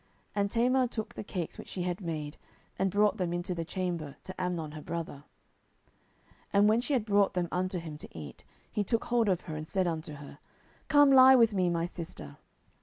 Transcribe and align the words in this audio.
And 0.35 0.49
Tamar 0.49 0.87
took 0.87 1.13
the 1.13 1.23
cakes 1.23 1.59
which 1.59 1.67
she 1.67 1.83
had 1.83 2.01
made, 2.01 2.37
and 2.79 2.89
brought 2.89 3.17
them 3.17 3.31
into 3.31 3.53
the 3.53 3.63
chamber 3.63 4.15
to 4.23 4.41
Amnon 4.41 4.71
her 4.71 4.81
brother. 4.81 5.25
10:013:011 6.51 6.51
And 6.53 6.69
when 6.69 6.81
she 6.81 6.93
had 6.93 7.05
brought 7.05 7.35
them 7.35 7.47
unto 7.51 7.77
him 7.77 7.97
to 7.97 8.17
eat, 8.17 8.43
he 8.71 8.83
took 8.83 9.05
hold 9.05 9.29
of 9.29 9.41
her, 9.41 9.55
and 9.55 9.67
said 9.67 9.85
unto 9.85 10.13
her, 10.13 10.39
Come 10.87 11.11
lie 11.11 11.35
with 11.35 11.53
me, 11.53 11.69
my 11.69 11.85
sister. 11.85 12.37